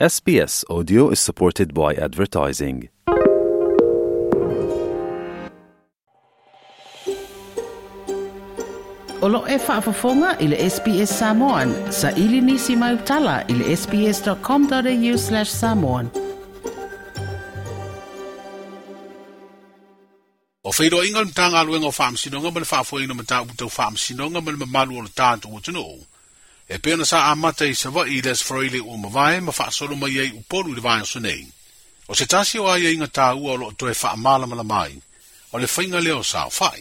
SBS 0.00 0.64
Audio 0.68 1.08
is 1.10 1.20
supported 1.20 1.72
by 1.72 1.94
advertising. 1.94 2.88
Olo 9.22 9.28
lo 9.38 9.40
e 9.46 9.54
whaafafonga 9.58 10.34
i 10.40 10.48
le 10.50 10.70
SBS 10.70 11.18
Samoan. 11.18 11.70
Sa 11.92 12.10
ili 12.10 12.40
nisi 12.40 12.76
mai 12.76 12.94
utala 12.94 13.42
i 13.48 13.52
le 13.52 13.76
sbs.com.au 13.76 15.18
slash 15.18 15.50
samoan. 15.50 16.10
O 20.64 20.70
whairo 20.70 21.04
inga 21.06 21.24
mtanga 21.24 21.60
aluenga 21.60 21.86
o 21.86 21.90
whaamsinonga 21.98 22.50
ma 22.50 22.60
le 22.60 22.66
whaafoinga 22.72 23.14
ma 23.14 23.22
ta 23.28 23.42
utau 23.44 23.68
whaamsinonga 23.76 24.40
ma 24.42 24.50
le 24.50 24.56
mamalu 24.64 24.98
o 24.98 25.02
le 25.02 25.08
tātou 25.22 25.54
o 25.56 25.60
tino 25.60 25.86
e 26.66 26.78
pe 26.78 27.04
sa 27.04 27.28
amata 27.30 27.64
i 27.66 27.74
sava 27.74 28.06
i 28.08 28.20
les 28.24 28.42
froile 28.42 28.78
o 28.80 28.96
ma 28.96 29.40
ma 29.40 29.50
fa 29.52 29.70
solo 29.70 29.94
ma 29.96 30.08
yei 30.08 30.30
upolu 30.32 30.72
le 30.74 30.80
vai 30.80 31.00
o 32.06 32.14
se 32.14 32.26
tasi 32.26 32.58
o 32.58 32.68
ai 32.70 32.96
nga 32.96 33.06
tau 33.08 33.44
o 33.48 33.54
lo 33.56 33.72
to 33.78 33.88
e 33.88 33.94
fa 33.94 34.16
mala 34.16 34.46
mai 34.46 34.96
o 35.52 35.58
le 35.58 35.66
fainga 35.66 36.00
le 36.00 36.12
o 36.12 36.22
sa 36.22 36.48
fai 36.48 36.80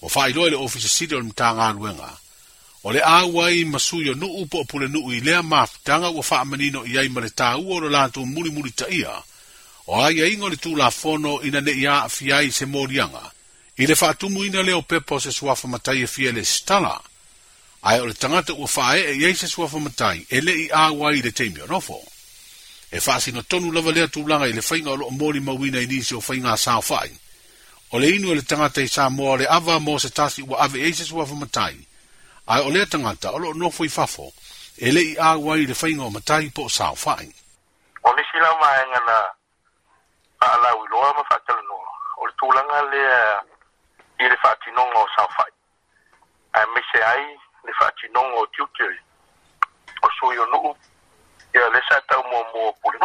o 0.00 0.08
fai 0.08 0.32
lo 0.32 0.48
le 0.48 0.56
ofisi 0.56 0.88
sidi 0.88 1.14
o 1.14 1.20
mta 1.20 1.48
nga 1.54 1.72
luenga 1.76 2.16
o 2.82 2.92
le 2.92 3.00
a 3.04 3.20
i 3.52 3.64
ma 3.64 3.78
yo 4.06 4.14
nu 4.14 4.26
upo 4.40 4.60
o 4.60 4.64
pule 4.64 4.88
nu 4.88 5.12
i 5.12 5.20
le 5.20 5.42
ma 5.42 5.66
tanga 5.84 6.08
o 6.08 6.22
fa 6.22 6.44
manino 6.44 6.84
i 6.84 6.96
ai 6.96 7.08
ma 7.08 7.20
le 7.20 7.30
tau 7.30 7.60
o 7.72 7.78
lo 7.80 7.88
la 7.88 8.08
to 8.08 8.24
muli 8.24 8.50
muli 8.50 8.72
ta 8.72 8.86
ia 8.88 9.12
o 9.92 10.00
ai 10.00 10.20
ai 10.24 10.36
nga 10.40 10.48
le 10.48 10.56
tu 10.56 10.74
la 10.74 10.90
fono 10.90 11.42
ina 11.44 11.60
ne 11.60 11.72
ia 11.72 12.08
fiai 12.08 12.50
se 12.50 12.64
morianga 12.64 13.24
i 13.76 13.84
le 13.86 13.94
fa 13.94 14.14
tumu 14.14 14.42
ina 14.44 14.62
le 14.62 14.72
o 14.72 14.82
pepo 14.82 15.18
se 15.20 15.30
suafa 15.32 15.68
matai 15.68 16.02
e 16.02 16.06
fia 16.06 16.32
le 16.32 16.44
stala 16.44 16.96
ai 17.82 18.00
o 18.00 18.06
le 18.06 18.12
tangata 18.14 18.52
ua 18.54 18.68
whae 18.76 19.04
e 19.10 19.12
iei 19.16 19.34
se 19.34 19.46
sua 19.48 19.66
whamatai, 19.66 20.26
e 20.28 20.40
le 20.40 20.52
i 20.66 20.68
āwa 20.68 21.14
i 21.16 21.22
le 21.24 21.30
teimi 21.32 21.60
o 21.64 21.66
nofo. 21.66 21.96
E 22.90 22.98
whāsi 23.00 23.32
no 23.32 23.42
tonu 23.42 23.72
lava 23.72 23.92
lea 23.94 24.08
tūlanga 24.12 24.48
i 24.50 24.52
le 24.52 24.60
whainga 24.60 24.90
o 24.92 24.96
loo 25.00 25.10
mōri 25.16 25.40
mawina 25.40 25.80
i 25.80 25.86
nisi 25.86 26.14
o 26.14 26.20
whainga 26.20 26.56
sāo 26.60 26.82
whai. 26.90 27.08
O 27.96 27.98
le 27.98 28.10
inu 28.10 28.32
e 28.32 28.36
le 28.36 28.42
tangata 28.42 28.82
i 28.84 28.90
sā 28.90 29.06
mōa 29.10 29.38
le 29.38 29.46
awa 29.48 29.78
mō 29.80 29.96
se 30.00 30.10
tasi 30.12 30.42
ua 30.42 30.60
ave 30.66 30.80
iei 30.82 30.92
sua 30.92 31.24
whamatai, 31.24 31.78
ai 32.46 32.60
o 32.60 32.70
lea 32.70 32.86
tangata 32.86 33.32
o 33.32 33.38
loo 33.38 33.52
nofo 33.54 33.84
i 33.84 33.90
whafo, 33.96 34.30
e 34.76 34.92
le 34.92 35.02
i 35.14 35.14
āwa 35.16 35.56
i 35.58 35.64
le 35.66 35.74
whainga 35.80 36.04
o 36.04 36.10
matai 36.10 36.50
po 36.50 36.66
o 36.68 36.68
sāo 36.72 36.98
whai. 37.06 37.30
O 38.04 38.12
le 38.12 38.24
sila 38.30 38.50
maenga 38.60 39.16
a 39.16 40.52
alau 40.56 40.84
i 40.84 40.88
loa 40.92 41.14
ma 41.16 41.22
whakala 41.30 41.62
noa, 41.62 41.92
o 42.20 42.26
le 42.28 42.34
tūlanga 42.40 42.84
lea 42.92 43.22
i 44.20 44.28
le 44.28 44.36
whātinonga 44.44 45.06
o 45.06 45.12
sāo 45.16 45.28
whai. 45.38 45.52
Ai 46.58 46.66
mese 46.74 47.02
ai, 47.06 47.28
le 47.64 47.72
faatinoga 47.74 48.34
o 48.40 48.46
tiukiri 48.46 48.98
o 50.02 50.08
sui 50.18 50.38
o 50.38 50.46
nuu 50.46 50.76
ia 51.54 51.68
lesa 51.74 52.00
tau 52.08 52.24
mua 52.24 52.44
mua 52.54 52.72
puli 52.72 52.98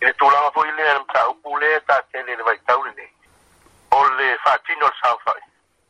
i 0.00 0.04
le 0.06 0.12
tulaga 0.18 0.50
foi 0.50 0.72
lea 0.72 0.94
le 0.94 0.98
mataupu 0.98 1.58
le 1.58 1.80
tatele 1.86 2.36
le 2.36 2.42
vaitau 2.42 2.84
lenei 2.84 3.10
o 3.92 4.02
le 4.18 4.26
faatino 4.44 4.86
o 4.86 4.88
le 4.88 4.94
saofaʻi 5.02 5.42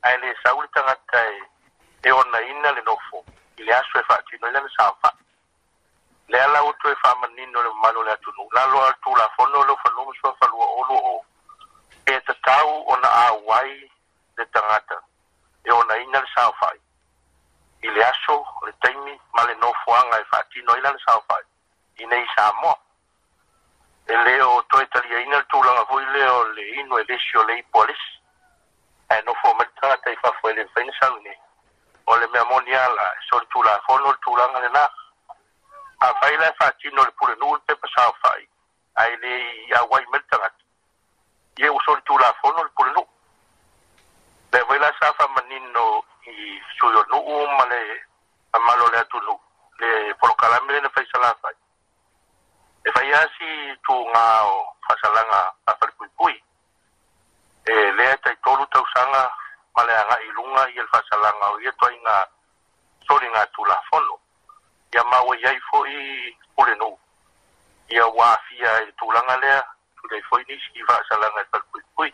ae 0.03 0.17
lē 0.23 0.34
sau 0.43 0.61
le 0.61 0.69
tagata 0.75 1.23
e 1.33 1.41
e 2.05 2.12
onaina 2.12 2.73
le 2.73 2.81
nofo 2.87 3.25
i 3.57 3.62
le 3.62 3.73
aso 3.75 3.99
e 3.99 4.03
whaatino 4.09 4.49
i 4.49 4.51
lana 4.53 4.69
saufai 4.77 5.15
le 6.29 6.41
ala 6.43 6.62
utu 6.65 6.89
e 6.89 6.95
whamanino 7.05 7.62
le 7.62 7.69
mamalo 7.69 8.03
le 8.03 8.12
atunuu 8.12 8.49
lalo 8.55 8.83
atu 8.87 9.15
lafono 9.17 9.65
leu 9.65 9.77
fanua 9.83 10.05
masua 10.23 10.37
olu 10.67 10.97
o 11.15 11.25
e 12.07 12.21
tatau 12.21 12.83
ona 12.87 13.09
auai 13.11 13.91
le 14.37 14.45
tagata 14.45 15.01
e 15.65 15.71
onaina 15.73 16.21
le 16.21 16.27
saufai 16.34 16.79
i 17.83 17.89
le 17.91 18.05
aso 18.05 18.45
le 18.65 18.73
taimi 18.81 19.19
ma 19.33 19.45
le 19.47 19.55
nofoaga 19.57 20.19
e 20.19 20.25
faatinoina 20.33 20.93
le 20.93 21.01
saofa'i 21.05 22.03
i 22.03 22.07
nei 22.07 22.25
samoa 22.35 22.79
e 24.09 24.15
lē 24.27 24.37
o 24.43 24.63
toe 24.73 24.87
taliaina 24.93 25.37
le 25.37 25.47
tulaga 25.53 25.85
foi 25.85 26.05
lea 26.13 26.33
o 26.33 26.43
le 26.53 26.63
eh, 26.63 26.81
e 26.81 27.05
lesi 27.07 27.45
le 27.47 27.59
ipu 27.59 27.81
a 27.81 27.85
no 27.85 27.97
ae 29.17 29.23
nofo 29.23 29.55
mai 29.55 29.69
tagata 29.81 30.11
i 30.11 30.17
faafuai 30.23 30.55
le 30.55 30.69
o 32.06 32.17
le 32.17 32.27
mea 32.33 32.87
la 32.97 33.12
e 33.12 33.19
so 33.28 33.39
le 33.39 33.47
tulafono 33.49 34.11
le 34.11 34.19
tulaga 34.23 34.61
lenā 34.67 34.89
afai 35.99 36.37
la 36.37 36.53
faatino 36.59 37.05
le 37.05 37.11
pulenuu 37.12 37.53
le 37.55 37.61
pepa 37.67 37.89
saofa'i 37.95 38.49
ae 38.95 39.17
lē 39.17 39.33
i 39.69 39.73
auai 39.75 40.05
mai 40.06 40.21
le 40.21 40.25
tagata 40.31 40.65
ia 41.59 41.73
ua 41.73 41.83
so 41.84 41.95
le 41.95 42.03
tulafono 42.03 42.62
le 42.65 42.71
pulenuu 42.75 43.06
le 44.53 44.79
la 44.79 44.93
sa 45.00 45.12
faamanino 45.12 45.86
i 46.26 46.60
sui 46.76 46.92
o 46.94 47.03
nuu 47.09 47.47
ma 47.56 47.64
le 47.70 48.03
amalo 48.53 48.88
le 48.91 48.98
atunu 48.98 49.34
le 49.78 50.14
polokala 50.19 50.59
mele 50.66 50.81
na 50.81 50.91
faisalasa 50.91 51.53
e 52.84 52.91
fai 52.91 53.12
asi 53.12 53.48
tuga 53.87 54.25
e 54.42 54.47
o 54.50 54.56
faasalaga 54.87 55.41
afalipuipui 55.66 56.34
e 57.66 57.92
lea 57.98 58.16
taitolu 58.25 58.66
tausaga 58.66 59.22
ma 59.75 59.84
le 59.87 59.94
agaʻi 60.03 60.26
luga 60.34 60.69
ia 60.75 60.82
le 60.82 60.88
faasalaga 60.88 61.47
o 61.54 61.60
ia 61.60 61.72
toaiga 61.78 62.26
soliga 63.06 63.47
tulafono 63.47 64.19
ia 64.94 65.04
maua 65.04 65.37
iai 65.37 65.58
foʻi 65.70 66.34
pulenuu 66.56 66.98
ia 67.88 68.03
uā 68.06 68.32
afia 68.34 68.81
e 68.82 68.93
tulaga 68.98 69.37
lea 69.37 69.62
tulai 70.00 70.22
foʻi 70.28 70.44
nisi 70.48 70.70
i 70.75 70.84
faasalaga 70.91 71.41
e 71.41 71.44
falipuipui 71.50 72.10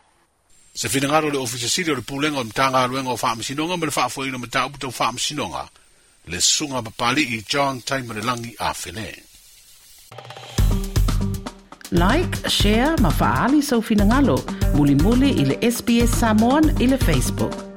se 0.75 0.89
finangaro 0.89 1.31
le 1.31 1.39
ofisa 1.39 1.69
siri 1.69 1.91
o 1.93 1.95
le 1.95 2.01
pulenga 2.03 2.39
o 2.41 2.45
mtanga 2.45 2.83
aluenga 2.83 3.11
o 3.11 3.17
faa 3.17 3.35
masinonga 3.37 3.77
mele 3.77 3.93
faa 3.93 4.09
fwaino 4.09 4.39
mta 4.39 4.67
uputa 4.67 4.87
o 4.87 4.91
faa 4.91 5.13
masinonga 5.13 5.69
le 6.27 6.41
sunga 6.41 6.83
papali 6.83 7.23
i 7.37 7.45
John 7.49 7.77
Taimere 7.83 8.23
Langi 8.23 8.55
a 8.59 8.73
fene. 8.75 9.09
Like, 11.93 12.35
share, 12.49 12.97
mafaali 12.97 13.61
sa 13.63 13.77
so 13.77 13.79
ufinangalo, 13.79 14.39
muli 14.75 14.95
muli 14.95 15.31
ili 15.31 15.73
SBS 15.73 16.21
Samoan 16.21 16.81
ili 16.83 16.97
Facebook. 16.99 17.72